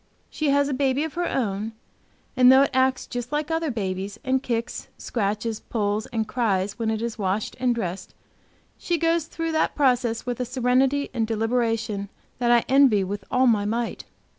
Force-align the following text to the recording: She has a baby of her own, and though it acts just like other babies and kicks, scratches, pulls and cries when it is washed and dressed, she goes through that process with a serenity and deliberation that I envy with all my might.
She 0.31 0.49
has 0.49 0.67
a 0.67 0.73
baby 0.73 1.03
of 1.03 1.13
her 1.13 1.27
own, 1.29 1.73
and 2.35 2.51
though 2.51 2.63
it 2.63 2.71
acts 2.73 3.05
just 3.05 3.31
like 3.31 3.51
other 3.51 3.69
babies 3.69 4.19
and 4.23 4.41
kicks, 4.41 4.87
scratches, 4.97 5.59
pulls 5.59 6.07
and 6.07 6.27
cries 6.27 6.79
when 6.79 6.89
it 6.89 7.03
is 7.03 7.19
washed 7.19 7.55
and 7.59 7.75
dressed, 7.75 8.15
she 8.79 8.97
goes 8.97 9.25
through 9.25 9.51
that 9.51 9.75
process 9.75 10.25
with 10.25 10.39
a 10.39 10.43
serenity 10.45 11.11
and 11.13 11.27
deliberation 11.27 12.09
that 12.39 12.49
I 12.49 12.65
envy 12.67 13.03
with 13.03 13.23
all 13.29 13.45
my 13.45 13.65
might. 13.65 14.05